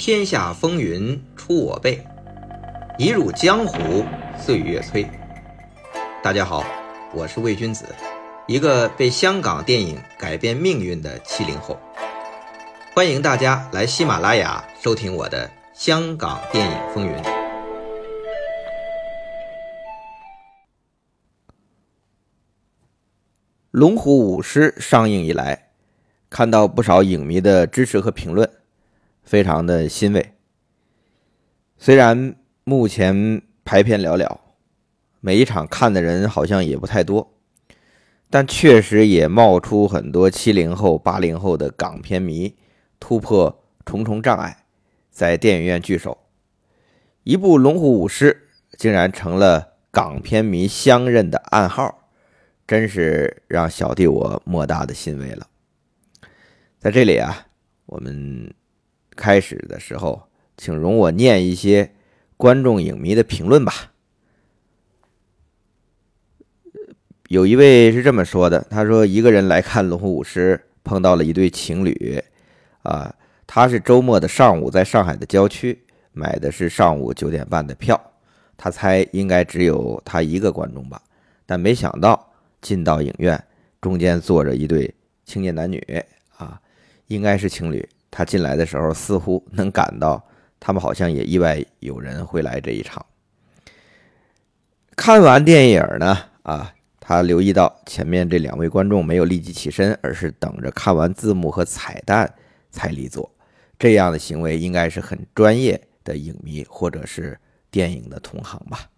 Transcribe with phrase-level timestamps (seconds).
[0.00, 2.02] 天下风云出我辈，
[2.96, 4.02] 一入江湖
[4.34, 5.06] 岁月催。
[6.22, 6.64] 大家好，
[7.12, 7.84] 我是魏君子，
[8.46, 11.78] 一个被香港电影改变命运的七零后。
[12.94, 17.12] 欢迎大家来喜马拉雅收听我的《香港电影风云》。
[23.70, 25.68] 《龙虎舞狮》上映以来，
[26.30, 28.50] 看到不少影迷的支持和评论，
[29.30, 30.32] 非常的欣慰。
[31.78, 32.34] 虽然
[32.64, 34.38] 目前排片寥寥，
[35.20, 37.38] 每一场看的人好像也不太多，
[38.28, 42.56] 但确实也冒出很多七零后、八零后的港片迷。
[42.98, 44.64] 突破重重障碍，
[45.12, 46.18] 在电影院聚首，
[47.22, 52.10] 一部《龙虎舞狮》竟然成了港片迷相认的暗号，
[52.66, 55.46] 真是让小弟我莫大的欣慰了。
[56.80, 57.46] 在这里啊，
[57.86, 58.52] 我们
[59.16, 61.92] 开始的时候，请容我念一些
[62.36, 63.92] 观众影迷的评论吧。
[67.28, 72.22] 有一位是这么说的：“他说，一个人来看《龙虎舞狮》，碰到了一对情侣。”
[72.82, 73.14] 啊，
[73.46, 75.78] 他是周末的上午在上海的郊区
[76.12, 78.00] 买的是上午九点半的票，
[78.56, 81.00] 他猜应该只有他一个观众吧，
[81.44, 83.40] 但没想到进到影院
[83.82, 84.92] 中间坐着一对
[85.26, 85.78] 青年男女
[86.36, 86.58] 啊，
[87.08, 87.86] 应该是情侣。
[88.10, 90.22] 他进来的时候似乎能感到
[90.58, 93.04] 他们好像也意外有人会来这一场。
[94.96, 102.34] 看完电影呢，啊，他留意到前面这两位观众没有立即起身，而是等着看完字幕和彩蛋。
[102.72, 103.28] 才离座，
[103.80, 107.36] 这样的行为应该是很专业的影迷或者是
[107.68, 108.88] 电影的同行吧。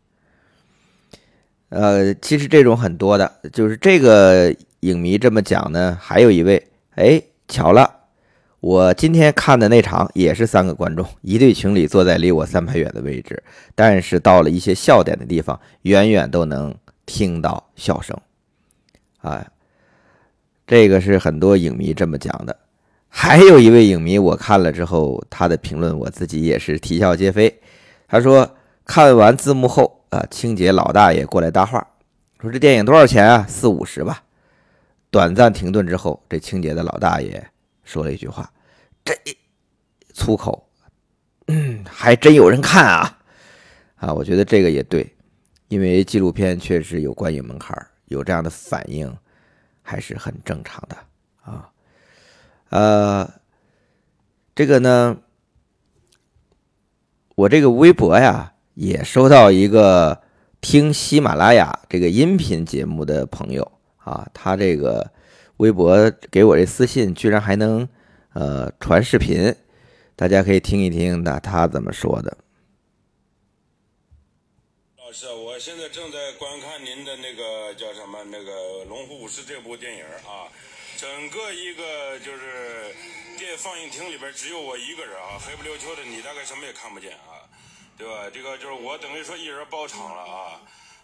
[1.70, 5.96] 呃，其实这种很多的，就是这个影迷这么讲呢。
[5.98, 7.90] 还有一位，哎，巧了，
[8.62, 13.42] 我今天看的那场也是三个观众，一对情侣坐在离我三排远的位置，
[13.74, 16.72] 但是到了一些笑点的地方，远远都能
[17.04, 18.16] 听到笑声。
[19.18, 19.44] 啊，
[20.64, 22.56] 这个是很多影迷这么讲的。
[23.08, 27.60] 还有一位影迷，我看了之后，他的评论我自己也是啼笑皆非。
[28.06, 28.48] 他说
[28.84, 31.84] 看完字幕后啊，清洁老大爷过来搭话，
[32.40, 33.44] 说这电影多少钱啊？
[33.48, 34.22] 四五十吧。
[35.10, 37.44] 短暂停顿之后，这清洁的老大爷
[37.84, 38.52] 说了一句话
[39.04, 39.14] ：“这
[40.14, 40.68] 粗口，
[41.46, 43.18] 嗯，还真有人看啊！”
[43.96, 45.14] 啊，我觉得这个也对，
[45.68, 47.76] 因为纪录片确实有观影门槛，
[48.06, 49.16] 有这样的反应
[49.80, 50.96] 还是很正常的
[51.42, 51.70] 啊。
[52.70, 53.32] 呃，
[54.54, 55.18] 这个呢，
[57.36, 60.22] 我这个微博呀，也收到一个
[60.60, 65.10] 听喜马拉雅这个音频节目的朋友啊，他这个
[65.62, 67.88] 微博给我这私信，居然还能
[68.32, 69.54] 呃传视频，
[70.16, 72.36] 大家可以听一听那他怎么说的。
[74.96, 78.50] 老师，我现在正在观看您的那个叫什么那个
[78.88, 80.50] 《龙虎武士》这部电影啊。
[80.96, 82.92] 整个一个就是
[83.38, 87.46] 电放映厅里边只有我一个人啊，黑不溜秋的，你大概什么也看不见啊，
[87.96, 88.28] 对吧？
[88.34, 90.60] 这个就是我等于说一人包场了啊，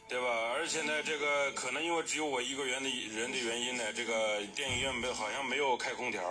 [0.08, 0.26] 对吧？
[0.56, 6.22] 而且呢，这个可能因为只有我一个人的人的原因呢，这个电影院没好像没有开空调，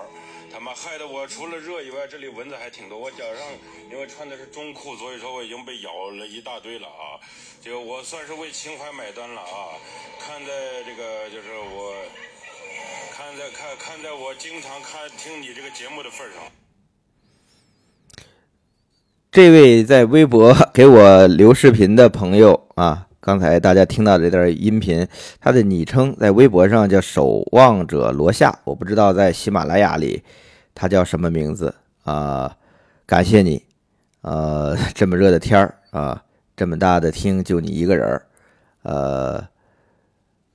[0.51, 2.97] 他妈害得我除了热以外，这里蚊子还挺多。
[2.97, 3.45] 我脚上
[3.91, 7.21] 因为穿的是中裤，所以说我已经被咬了一大堆了啊。
[7.61, 9.77] 这个我算是为情怀买单了啊。
[10.19, 11.93] 看在这个就是我。
[13.17, 16.43] 看在看看在我经常看听你这个节目的份上，
[19.31, 25.05] 这位在微博给我留视频的朋友啊，刚才大家听到这段音频，
[25.41, 30.23] 他的昵称在微博上叫守望者罗夏，我不知道在喜马拉雅里
[30.73, 32.55] 他叫什么名字啊？
[33.05, 33.61] 感谢你，
[34.21, 36.23] 呃， 这么热的天儿啊，
[36.55, 38.25] 这么大的厅就你一个人儿，
[38.83, 39.45] 呃，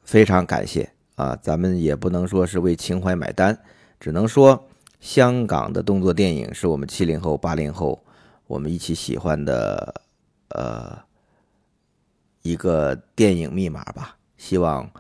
[0.03, 0.89] 非常感谢。
[1.17, 3.59] 啊，咱们也不能说是为情怀买单，
[4.01, 4.67] 只能说
[4.99, 8.03] 香港的动作电影是我们七零后、八零后
[8.47, 9.95] 我们一起喜欢的
[10.49, 10.99] 呃
[12.43, 14.17] 一个电影密码吧。
[14.37, 14.91] 希望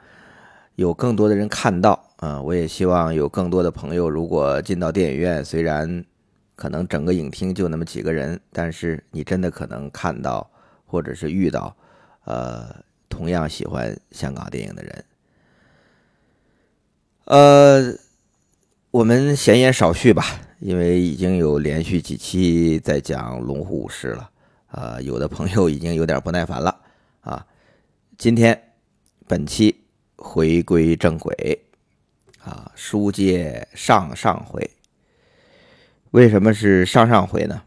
[0.76, 6.04] 有更多的人看到啊，我也希望有更多的朋友，如果进到电影院，虽然
[6.54, 10.48] 可能整个影厅就那么几个人，但是你真的可能看到
[10.86, 11.76] 或者是遇到
[12.24, 12.74] 呃
[13.08, 15.04] 同样喜欢香港电影的人。
[17.24, 17.94] 呃，
[18.90, 20.24] 我们闲言少叙吧，
[20.60, 24.30] 因为已经有连续几期在讲《龙虎武师》了，
[24.68, 26.81] 啊，有的朋友已经有点不耐烦了。
[28.22, 28.74] 今天
[29.26, 29.82] 本期
[30.14, 31.60] 回归正轨，
[32.38, 34.70] 啊，书接上上回。
[36.12, 37.60] 为什么是上上回呢？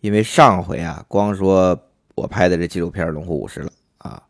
[0.00, 1.78] 因为上回啊，光说
[2.14, 4.22] 我拍的这纪录片《龙虎武师》了啊，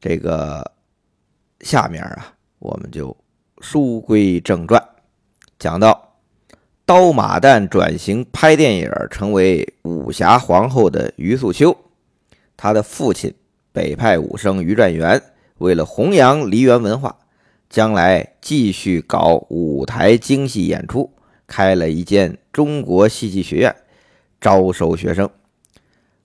[0.00, 0.70] 这个
[1.62, 3.16] 下面啊，我们就
[3.60, 4.80] 书归正传，
[5.58, 6.20] 讲到
[6.86, 11.76] 刀马旦转型拍电影，成为武侠皇后的于素秋，
[12.56, 13.34] 她的父亲
[13.72, 15.22] 北派武生于占元，
[15.58, 17.16] 为了弘扬梨园文化，
[17.70, 21.10] 将来继续搞舞台京戏演出，
[21.46, 23.74] 开了一间中国戏剧学院。
[24.40, 25.30] 招收学生，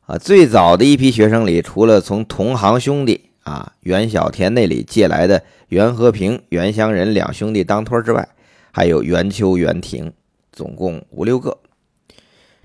[0.08, 8.28] 啊，最早的一批学生里，除了从同行兄弟啊袁小田那里借来的袁和平、袁湘仁两兄弟当托之外，
[8.72, 10.12] 还有袁秋、袁廷，
[10.52, 11.60] 总共五六个。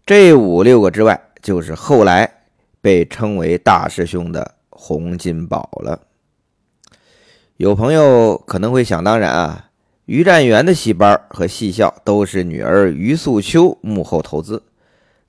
[0.06, 2.32] 这五六个之外，就是后来
[2.80, 6.08] 被称为大师兄的洪金宝了。
[7.56, 9.70] 有朋友可能会想当然啊，
[10.06, 14.64] 于占元的戏班和戏校都是女儿于素秋幕后投资。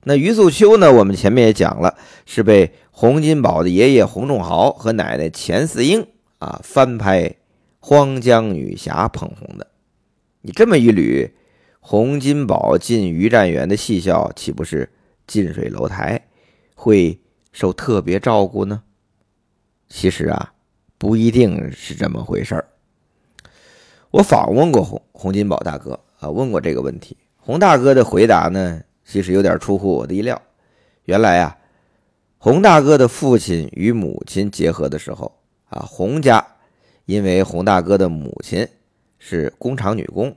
[0.02, 0.92] 那于素秋呢？
[0.92, 1.96] 我们前面也讲了，
[2.26, 6.04] 是被洪金宝的爷爷洪仲豪和奶奶钱四英
[6.40, 7.22] 啊翻拍
[7.78, 9.68] 《荒江女侠》捧红的。
[10.40, 11.30] 你这么一捋，
[11.78, 14.90] 洪金宝进于占元的戏校，岂不是
[15.28, 16.26] 近水楼台，
[16.74, 17.20] 会
[17.52, 18.82] 受特别照顾呢？
[19.96, 20.52] 其实啊，
[20.98, 22.68] 不一定是这么回事儿。
[24.10, 28.82] 我访问过洪洪金宝大哥啊，问过这个问题，洪大哥的回答呢？
[29.04, 30.42] 其实有点出乎我的意料。
[31.04, 31.56] 原来啊，
[32.38, 35.32] 洪大哥的父亲与母亲结合的时候
[35.66, 36.44] 啊，洪家
[37.04, 38.66] 因为洪大哥的母亲
[39.20, 40.36] 是工厂女工，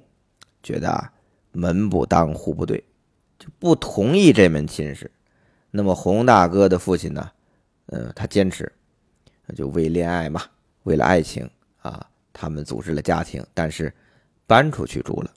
[0.61, 1.11] 觉得啊
[1.51, 2.83] 门不当户不对，
[3.39, 5.09] 就不同意这门亲事。
[5.71, 7.31] 那么洪大哥的父亲呢，
[7.87, 8.71] 呃，他坚持，
[9.55, 10.41] 就为恋爱嘛，
[10.83, 11.49] 为了爱情
[11.81, 13.93] 啊，他们组织了家庭，但是
[14.45, 15.31] 搬出去住了。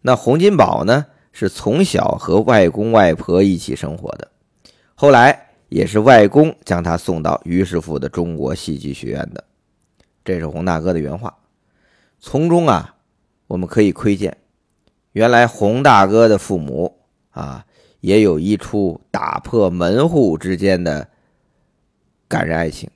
[0.00, 1.06] 那洪金宝呢？
[1.38, 4.26] 是从小和外公外婆一起生活的，
[4.94, 9.44] 后来也是外公将他送到于师傅的中国戏剧学院的。
[10.24, 11.36] 这是洪大哥的原话。
[12.18, 12.96] 从中啊，
[13.48, 14.34] 我们可以窥见，
[15.12, 17.66] 原来洪大哥的父母啊，
[18.00, 21.06] 也有一出打破门户之间的
[22.26, 22.88] 感人爱情。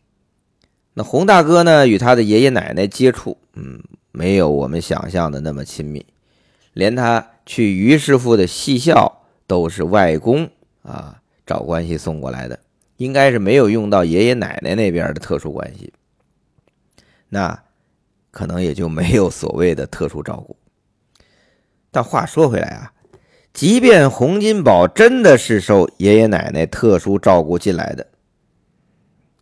[0.95, 3.83] 那洪大哥呢，与他的爷爷奶奶接触，嗯，
[4.13, 6.05] 没有我们想象的那么亲密，
[6.73, 7.27] 连他。
[7.47, 10.49] 去于师傅的戏校都是外公
[10.83, 12.61] 啊找关系送过来的，
[12.97, 15.93] 应该是没有用到爷爷奶奶那边的特殊关系，
[17.29, 17.61] 那
[18.31, 20.57] 可能也就没有所谓的特殊照顾。
[21.91, 22.93] 但话说回来啊，
[23.53, 28.07] 即便洪金宝真的是受爷爷奶奶特殊照顾进来的，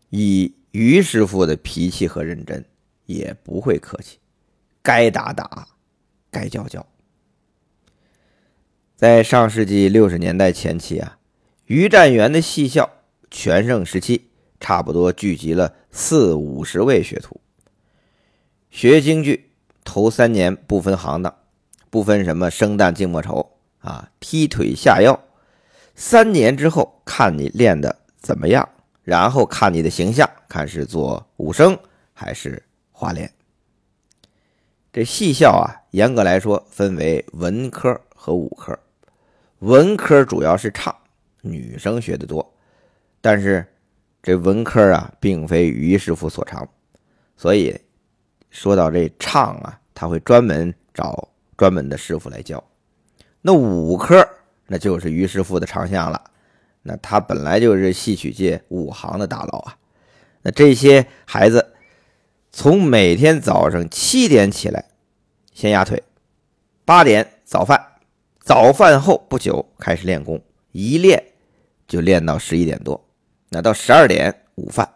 [0.09, 2.65] 以于师傅的脾气和认真，
[3.07, 4.21] 也不会客气，
[4.81, 5.67] 该打打，
[6.31, 6.87] 该教教。
[8.95, 11.19] 在上世纪六十年代前期啊，
[11.67, 12.89] 于占元的戏校
[13.29, 14.31] 全盛时期，
[14.61, 17.41] 差不多聚集了四五十位学徒。
[18.71, 19.51] 学京剧
[19.83, 21.35] 头三年不分行当，
[21.91, 25.21] 不分什么生旦净末丑啊，踢腿下腰。
[25.97, 28.69] 三年之后看你练的怎么样，
[29.09, 31.75] 然后看你的形象，看是做武生
[32.13, 32.63] 还是
[32.93, 33.33] 花脸。
[34.93, 38.79] 这戏校啊，严格来说分为文科和武科。
[39.61, 40.95] 文科主要是唱，
[41.41, 42.47] 女生学的多，
[43.23, 43.67] 但是
[44.23, 46.69] 这文科啊，并非于师傅所长，
[47.35, 47.75] 所以
[48.50, 52.62] 说到这唱啊，他会专门找专门的师傅来教。
[53.41, 54.23] 那武科
[54.67, 56.23] 那就是于师傅的长项了，
[56.88, 59.76] 那他本来就是戏曲界武行的大佬啊。
[60.40, 61.75] 那这些孩子
[62.50, 64.87] 从每天早上七点起来，
[65.52, 66.02] 先压腿，
[66.87, 67.85] 八点早饭。
[68.40, 70.42] 早饭后不久开始练功，
[70.73, 71.23] 一练
[71.87, 73.07] 就练到十一点多。
[73.50, 74.88] 那到十二点午饭，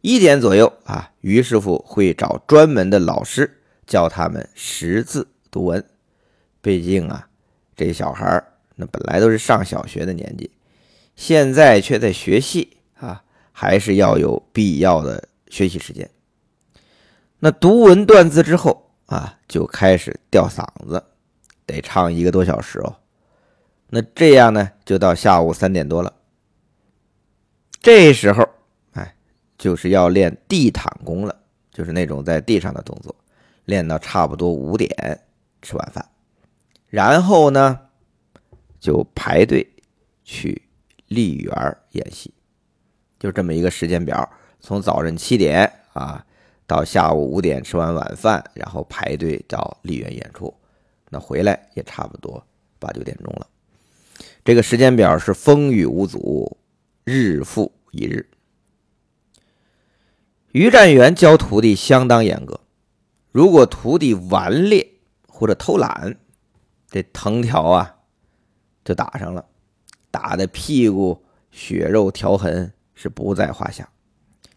[0.00, 5.84] 一点左右啊，于师傅会找专门的老师教他们识字读文。
[6.60, 7.28] 毕竟啊，
[7.76, 8.42] 这小孩
[8.74, 10.50] 那本来都是上小学的年纪，
[11.20, 13.22] 现在却在学戏啊，
[13.52, 16.08] 还是要有必要的学习时间。
[17.40, 21.04] 那读文断字之后啊，就开始吊嗓子。
[21.66, 22.96] 得唱一个多小时哦，
[23.90, 26.10] 那这样呢，就到下午三点多了。
[27.82, 28.48] 这时候，
[28.92, 29.14] 哎，
[29.58, 33.14] 就是要练地毯功了，就是那种在地上的动作，
[33.66, 35.20] 练到差不多五点
[35.60, 36.08] 吃晚饭，
[36.88, 37.78] 然后呢，
[38.80, 39.70] 就排队
[40.24, 40.62] 去
[41.10, 42.32] 丽园演戏，
[43.18, 46.24] 就这么一个时间表，从早晨七点啊
[46.68, 50.54] 到下午五点吃完晚饭，然后排队到丽园演出。
[51.08, 52.46] 那回来也差不多
[52.78, 53.46] 八九点钟了。
[54.44, 56.58] 这这个时间表是风雨无阻，
[57.04, 58.28] 日复一日。
[60.50, 62.58] 于占元教徒弟相当严格，
[63.30, 64.94] 如果徒弟顽劣
[65.28, 66.16] 或者偷懒，
[66.88, 67.94] 这藤条啊
[68.84, 69.46] 就打上了，
[70.10, 73.88] 打的屁股血肉条痕是不在话下。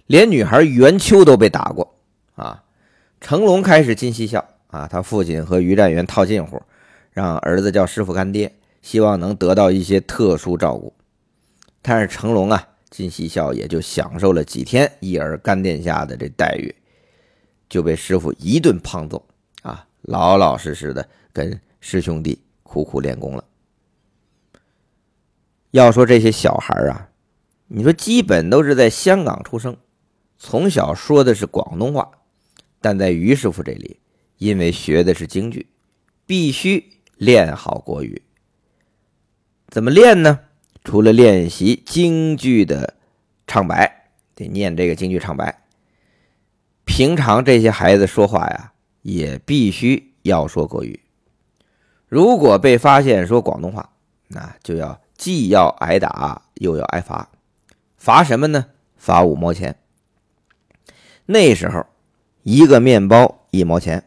[0.07, 1.95] 连女孩袁秋都被打过
[2.35, 2.63] 啊！
[3.21, 6.61] 成龙开始进西校啊，他父亲和于占元套近乎，
[7.11, 10.93] 让儿子叫师傅干爹，希望能得到一些特殊照顾。
[11.81, 16.75] 但是成龙啊，进西校也就享受了几天一儿干殿下的这待遇，
[17.69, 19.25] 就被师傅一顿胖揍
[19.61, 23.43] 啊，老老实实的跟师兄弟苦苦练功了。
[25.73, 27.09] 要说这些小孩啊，
[27.67, 29.75] 你说基本都是在香港出生。
[30.37, 32.11] 从小说的是广东话，
[32.79, 33.99] 但在于师傅这里，
[34.37, 35.65] 因为学的是京剧，
[36.27, 38.21] 必须练好国语。
[39.69, 40.41] 怎么练呢？
[40.83, 42.93] 除了练习京剧的
[43.47, 45.63] 唱白，得念这个京剧唱白。
[46.85, 50.99] 平常这些孩子说话呀，也必须要说国语。
[52.07, 53.89] 如果被发现说广东话，
[54.27, 57.29] 那就要既要挨打，又要挨罚。
[57.97, 58.65] 罚什么呢？
[58.97, 59.75] 罚五毛钱。
[61.25, 61.85] 那时候，
[62.43, 64.03] 一个面包一毛钱，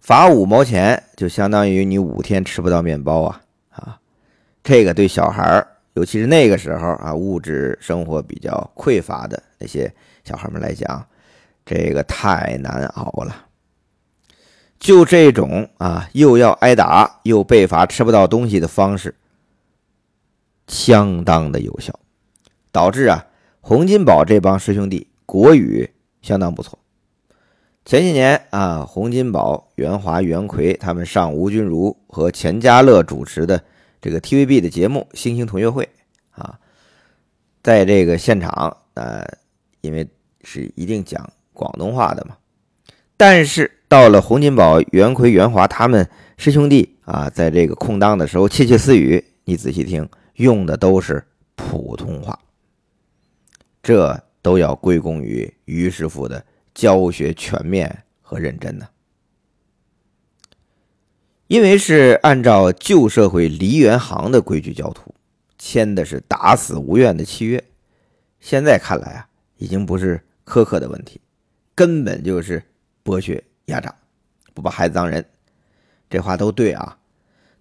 [0.00, 3.40] 罚五毛钱就相当于你五天吃不到面包啊
[3.70, 3.98] 啊！
[4.62, 9.90] 这个对小孩尤其是那个时候啊，物质生活比较匮乏的那些
[10.24, 11.06] 小孩们来讲，
[11.64, 13.44] 这个太难熬了。
[14.78, 19.14] 就这种啊，又要挨打又被罚吃不到东西的方式，
[20.66, 21.92] 相当的有效，
[22.72, 23.26] 导致啊，
[23.60, 25.90] 洪金宝这帮师兄弟国语。
[26.22, 26.76] 相当不错。
[27.84, 33.62] 前些年啊，洪金宝、袁华、袁奎他们上吴君如和钱嘉乐主持的
[34.00, 35.88] 这个 TVB 的节目《星星同学会》
[36.42, 36.58] 啊，
[37.62, 39.24] 在这个现场呃，
[39.82, 40.04] 因为
[40.42, 42.36] 是一定讲广东话的嘛，
[43.16, 52.38] 但是到了洪金宝、袁奎、袁华他们师兄弟啊，在这个空档的时候窃窃私语，你仔细听，用的都是普通话，
[53.82, 54.22] 这。
[54.42, 58.86] 都要归功于于师傅的教学全面和认真呢。
[61.48, 65.12] 因为是按照旧社会梨园行的规矩教徒，
[65.58, 67.64] 签的是打死无怨的契约。
[68.38, 71.20] 现在看来啊，已经不是苛刻的问题，
[71.74, 72.62] 根本就是
[73.04, 73.92] 剥削压榨，
[74.54, 75.28] 不把孩子当人。
[76.08, 76.96] 这话都对啊，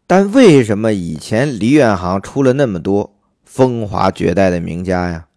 [0.08, 5.28] 但为什么以前梨园行出了那么多风华绝代的名家呀？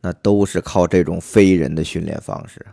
[0.00, 2.64] 那都是靠这种非人的训练方式！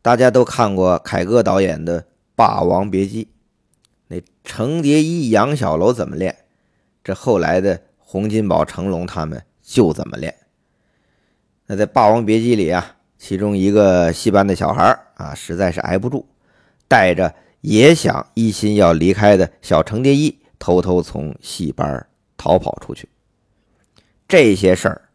[0.00, 2.00] 大家都看过凯歌导演的
[2.34, 3.24] 《霸王别姬》，
[4.08, 6.34] 那程蝶衣、杨小楼怎么练，
[7.04, 10.34] 这后来的洪金宝、成龙他们就怎么练。
[11.66, 16.26] 那在《霸王别姬》里啊，其中一个戏班的小孩啊，实在是挨不住，
[16.88, 23.08] 带着也想一心要离开的小程蝶衣，偷偷从戏班逃跑出去。
[24.28, 25.08] 这些事儿。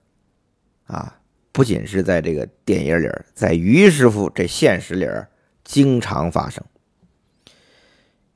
[0.88, 1.20] 啊，
[1.52, 5.06] 不仅是在这个电影里，在于师傅这现实里
[5.66, 6.64] 经常发生。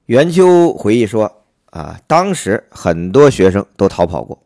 [0.07, 4.37] 袁秋回忆说：“啊，当时很多学生都逃跑过，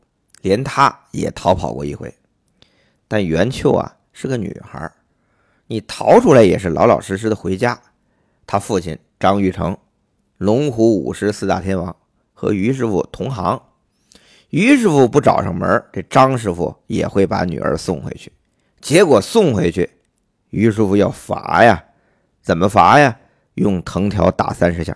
[0.44, 2.14] 连他也逃跑过一回。
[3.08, 4.92] 但袁秋啊是个女孩，
[5.66, 7.82] 你逃出来也是老老实实的回家。
[8.46, 9.78] 他父亲张玉成，
[10.38, 11.96] 龙虎武师四大天王，
[12.34, 13.62] 和于师傅同行。”
[14.52, 18.32] 于师傅不找上门，这张师傅也会把女儿送回去。
[18.80, 19.90] 结果送回去，
[20.52, 21.84] 于师傅要罚呀，
[22.42, 23.20] 怎么罚呀？
[23.56, 24.96] 用藤条打三十下。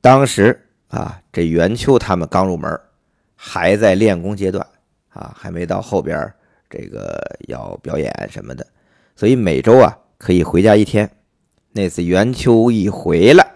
[0.00, 2.80] 当时啊，这袁秋他们刚入门，
[3.34, 4.66] 还在练功阶段
[5.10, 6.32] 啊，还没到后边
[6.70, 8.66] 这个要表演什么的，
[9.16, 11.10] 所以每周啊可以回家一天。
[11.72, 13.54] 那次袁秋一回来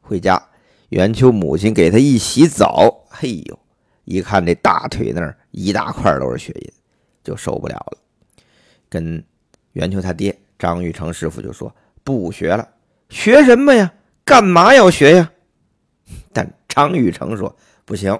[0.00, 0.48] 回家，
[0.90, 3.58] 袁秋母亲给他一洗澡，嘿呦！
[4.04, 6.72] 一看这大腿那儿一大块都是血印，
[7.22, 7.98] 就受不了了，
[8.88, 9.24] 跟
[9.72, 12.68] 袁秋他爹张玉成师傅就说：“不学了，
[13.08, 13.94] 学什么呀？
[14.24, 15.32] 干嘛要学呀？”
[16.34, 17.56] 但张玉成说
[17.86, 18.18] ：“不行，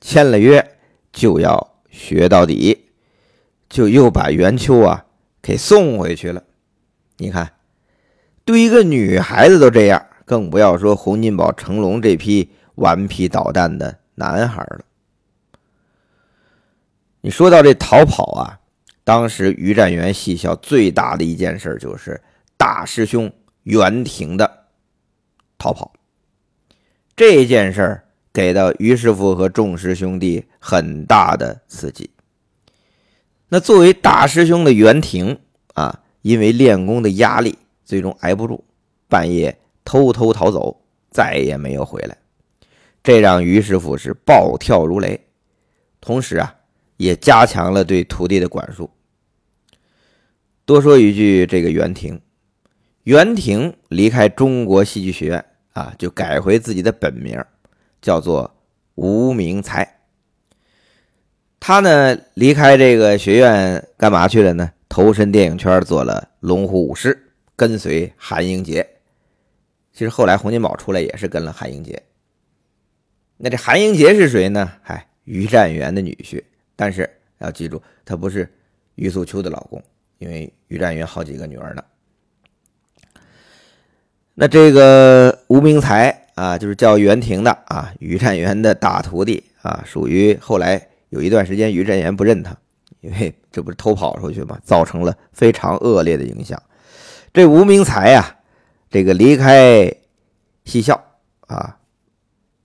[0.00, 0.78] 签了约
[1.12, 2.86] 就要学到底。”
[3.68, 5.04] 就又把袁秋啊
[5.42, 6.42] 给送回去了。
[7.18, 7.52] 你看，
[8.48, 14.80] 对一个女孩子都这样，更不要说洪金宝、成龙这批顽皮捣蛋的男孩了。
[17.20, 18.58] 你说到这逃跑啊，
[19.04, 22.18] 当时于占元戏校最大的一件事就是
[22.56, 23.30] 大师兄
[23.64, 24.50] 袁廷的
[25.58, 25.92] 逃跑。
[27.14, 28.00] 这件事
[28.32, 32.08] 给到于师傅和众师兄弟很大的刺激。
[33.50, 35.38] 那作为大师兄的袁廷
[35.74, 38.62] 啊，因为练功的压力，最终挨不住，
[39.08, 40.78] 半夜偷偷逃走，
[41.10, 42.18] 再也没有回来。
[43.02, 45.18] 这让于师傅是暴跳如雷，
[45.98, 46.54] 同时啊，
[46.98, 48.90] 也加强了对徒弟的管束。
[50.66, 52.20] 多说一句，这个袁婷，
[53.04, 55.42] 袁婷离开中国戏剧学院
[55.72, 57.42] 啊，就改回自己的本名，
[58.02, 58.54] 叫做
[58.96, 60.00] 吴明才。
[61.58, 64.72] 他呢，离开这个学院干嘛去了呢？
[64.90, 67.27] 投身电影圈，做了龙虎武师，
[67.58, 68.88] 跟随韩英杰。
[69.92, 72.00] 其实后来洪金宝出来也是跟了韩英杰。
[73.36, 74.70] 那这韩英杰是谁呢？
[74.80, 76.40] 嗨，于占元的女婿。
[76.76, 78.48] 但是要记住，他不是
[78.94, 79.82] 于素秋的老公，
[80.18, 81.84] 因为于占元好几个女儿呢。
[84.34, 90.88] 那这个吴明才啊，就是叫袁廷的啊，于占元的大徒弟啊，属于后来。
[91.10, 92.54] 有一段时间，于占元不认他，
[93.00, 94.60] 因为这不是偷跑出去吗？
[94.62, 96.62] 造成了非常恶劣的影响。
[97.38, 98.38] 这吴明才呀，
[98.90, 99.94] 这个离开
[100.64, 101.00] 戏校
[101.46, 101.78] 啊，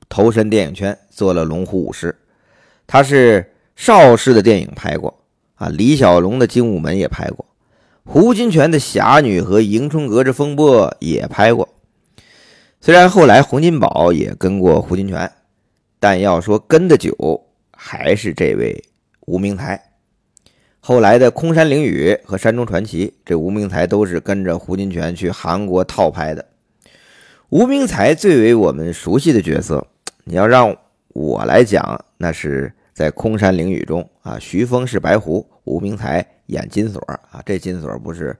[0.09, 2.17] 投身电影圈，做了龙虎武师。
[2.87, 7.45] 他是邵氏的电影拍过啊，李小龙的《精武门》也拍过，
[8.03, 11.69] 胡金铨的《侠女》和《迎春阁之风波》也拍过。
[12.81, 15.29] 虽然后来洪金宝也跟过胡金铨，
[15.99, 17.15] 但要说跟的久。
[17.77, 18.83] 还是这位
[19.27, 19.79] 吴明才，
[20.85, 26.45] 后来的《空山灵雨》和《山中传奇》，这吴明才都是跟着胡金铨去韩国套拍的。
[27.47, 29.87] 吴明才最为我们熟悉的角色，
[30.25, 30.75] 你要让
[31.13, 37.41] 我来讲，那是在《空山灵雨》中啊，徐峰是白狐，吴明才演金锁啊。
[37.45, 38.35] 这金锁不是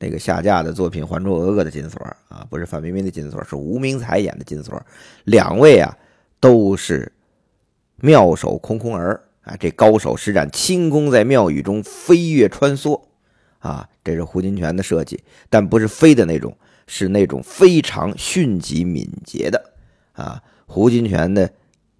[0.00, 4.82] 那个下架的作品《还珠格格》的金锁啊，不是范冰冰的金锁，是吴明才演的金锁。
[5.22, 5.96] 两位啊，
[6.40, 7.12] 都是。
[8.00, 13.00] 妙手空空儿啊，这高手施展轻功，在庙宇中飞跃穿梭
[13.58, 19.72] 啊，这是胡金铨的设计，但不是飞的那种，是那种非常迅疾敏捷的
[20.12, 20.42] 啊。
[20.66, 21.50] 胡金铨的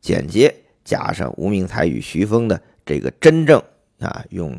[0.01, 3.63] 简洁，加上吴明才与徐峰的这个真正
[3.99, 4.59] 啊，用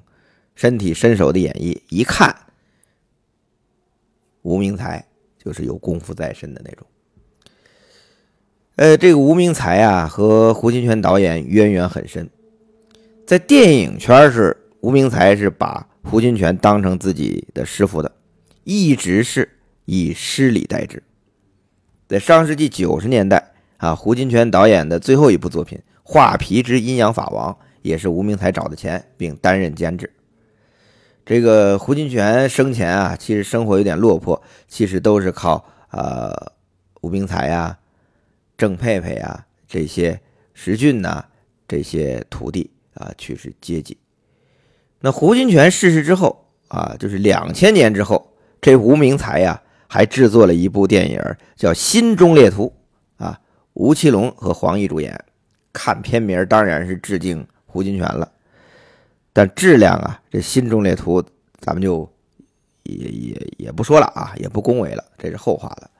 [0.53, 2.35] 身体身手的演绎，一看，
[4.43, 5.03] 吴明才
[5.43, 6.85] 就是有功夫在身的那种。
[8.75, 12.29] 呃，这个吴明才啊，和胡金铨导演渊源很深，
[13.25, 18.11] 在电影圈是吴明才是把胡金铨当成自己的师傅的，
[18.63, 19.49] 一直是
[19.85, 21.01] 以师礼待之。
[22.07, 30.11] 在上世纪九十年代啊，胡金铨导演的最后一部作品《画皮之阴阳法王》也是吴明才找的钱，并担任监制。
[31.25, 36.31] 这个胡金铨生前啊，其实生活有点落魄，其实都是靠呃
[37.01, 37.75] 吴明才呀。
[38.55, 40.21] 郑佩佩啊，这些
[40.53, 41.25] 石俊呐，
[41.67, 43.97] 这些徒弟啊，去世接济。
[44.99, 51.21] 那胡金铨逝世之后啊，就是两千年之后，这吴明才呀，还制作了一部电影
[51.55, 52.73] 叫《心中列图》
[53.23, 53.39] 啊，
[53.73, 55.23] 吴奇隆和黄奕主演。
[55.77, 58.31] 看片名当然是致敬胡金铨了，
[59.33, 61.21] 但质量啊，这《心中列图》
[61.59, 62.09] 咱们就
[62.83, 65.91] 也也也不说了啊，也不恭维了，这是后话了。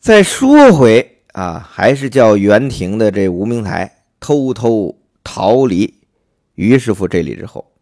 [0.00, 5.98] 再说回啊，还是叫袁廷的这吴明才偷偷逃离
[6.54, 7.72] 于师傅这里之后，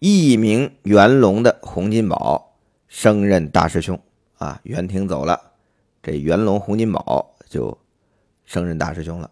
[0.00, 2.56] 一名元龙的洪金宝
[2.88, 3.98] 升任大师兄
[4.38, 4.60] 啊。
[4.64, 5.52] 袁廷走了，
[6.02, 7.78] 这元龙洪金宝就
[8.44, 9.30] 升任大师兄了。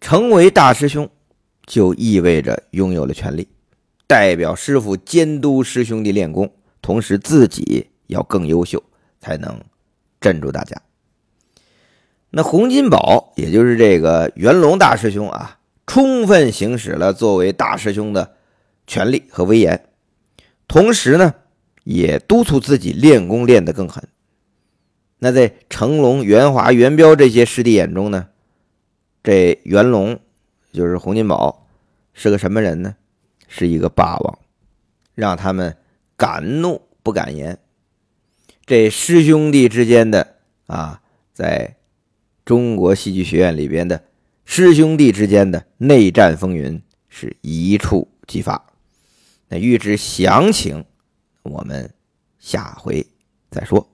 [0.00, 1.06] 成为大师兄，
[1.66, 3.46] 就意味着拥有了权力，
[4.06, 8.82] 代表师傅监督师兄弟练功，同时自己要更优秀，
[9.20, 9.60] 才能
[10.18, 10.80] 镇住大家。
[12.30, 18.36] 那洪金宝，也就是这个元龙大师兄啊，充分行使了作为大师兄的
[18.86, 19.88] 权利和威严，
[20.68, 21.34] 同时呢，
[21.82, 24.08] 也督促自己练功练得更狠。
[25.18, 28.28] 那在成龙、元华、元彪这些师弟眼中呢，
[29.22, 30.18] 这元龙
[30.72, 31.66] 就是洪金宝
[32.14, 32.94] 是个什么人呢？
[33.48, 34.38] 是一个霸王，
[35.16, 35.76] 让他们
[36.16, 37.58] 敢怒不敢言。
[38.64, 41.74] 这师兄弟之间的啊，在
[42.50, 44.02] 中国戏剧学院里边的
[44.44, 48.72] 师兄弟之间的内战风云是一触即发。
[49.46, 50.84] 那预知详情，
[51.44, 51.94] 我们
[52.40, 53.06] 下回
[53.52, 53.89] 再说。